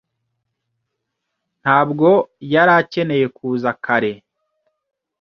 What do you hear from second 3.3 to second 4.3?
kuza kare.